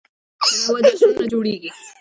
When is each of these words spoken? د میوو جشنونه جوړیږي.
د 0.41 0.43
میوو 0.59 0.75
جشنونه 0.85 1.23
جوړیږي. 1.31 1.69